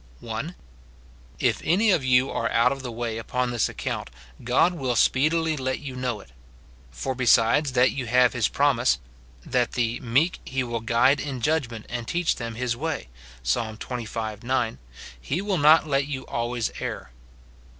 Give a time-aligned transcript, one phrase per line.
[0.19, 0.55] (1.)
[1.37, 4.09] If any of you are out of the way upon this account,
[4.43, 6.31] God will speedily let you know it;
[6.89, 8.97] for besides that you have his promise,
[9.45, 13.09] that the" meek he will guide in judgment and teach them his way,"
[13.43, 13.77] Psa.
[13.79, 14.41] xxv.
[14.41, 14.79] 9,
[15.21, 17.11] he will not let you always err.